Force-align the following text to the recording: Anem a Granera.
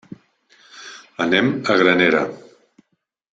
Anem 1.25 1.51
a 1.73 1.77
Granera. 1.83 2.23